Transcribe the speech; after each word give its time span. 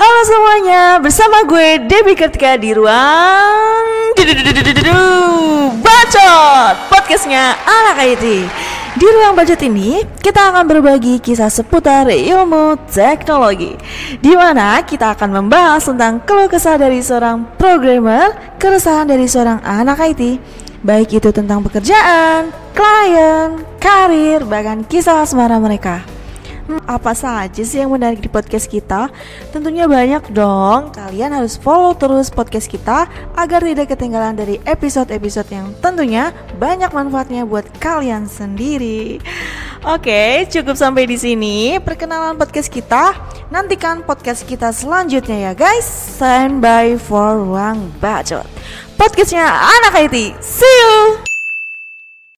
Halo 0.00 0.24
semuanya, 0.24 0.96
bersama 0.96 1.44
gue 1.44 1.76
Debbie 1.84 2.16
Kartika 2.16 2.56
di 2.56 2.72
ruang 2.72 4.16
Bacot 5.84 6.88
Podcastnya 6.88 7.52
anak 7.68 8.08
IT 8.08 8.24
Di 8.96 9.06
ruang 9.12 9.36
bacot 9.36 9.60
ini, 9.60 10.00
kita 10.24 10.56
akan 10.56 10.64
berbagi 10.72 11.20
kisah 11.20 11.52
seputar 11.52 12.08
ilmu 12.08 12.80
teknologi 12.88 13.76
di 14.24 14.32
mana 14.32 14.80
kita 14.80 15.12
akan 15.12 15.36
membahas 15.36 15.84
tentang 15.84 16.24
keluh 16.24 16.48
kesah 16.48 16.80
dari 16.80 17.04
seorang 17.04 17.44
programmer 17.60 18.56
Keresahan 18.56 19.04
dari 19.04 19.28
seorang 19.28 19.60
anak 19.60 20.00
IT 20.16 20.40
Baik 20.80 21.20
itu 21.20 21.28
tentang 21.28 21.60
pekerjaan, 21.60 22.48
klien, 22.72 23.68
karir, 23.76 24.48
bahkan 24.48 24.80
kisah 24.80 25.28
asmara 25.28 25.60
mereka 25.60 26.19
Hmm, 26.66 26.82
apa 26.84 27.12
saja 27.16 27.62
sih 27.62 27.80
yang 27.80 27.92
menarik 27.92 28.20
di 28.20 28.28
podcast 28.28 28.66
kita? 28.68 29.08
Tentunya 29.54 29.86
banyak 29.86 30.32
dong. 30.34 30.92
Kalian 30.92 31.32
harus 31.36 31.56
follow 31.56 31.96
terus 31.96 32.28
podcast 32.28 32.68
kita 32.68 33.08
agar 33.36 33.60
tidak 33.64 33.92
ketinggalan 33.92 34.36
dari 34.36 34.58
episode-episode 34.68 35.48
yang 35.52 35.72
tentunya 35.78 36.34
banyak 36.58 36.90
manfaatnya 36.92 37.48
buat 37.48 37.66
kalian 37.80 38.28
sendiri. 38.28 39.22
Oke, 39.80 40.44
cukup 40.52 40.76
sampai 40.76 41.08
di 41.08 41.16
sini 41.16 41.80
perkenalan 41.80 42.36
podcast 42.36 42.68
kita. 42.68 43.16
Nantikan 43.48 44.04
podcast 44.04 44.44
kita 44.44 44.70
selanjutnya 44.76 45.50
ya 45.50 45.52
guys. 45.56 45.88
Stand 45.88 46.60
by 46.60 47.00
for 47.00 47.40
Ruang 47.40 47.88
Bacot. 47.98 48.46
Podcastnya 49.00 49.48
Anak 49.48 50.12
IT. 50.12 50.36
See 50.44 50.68
you. 50.68 51.29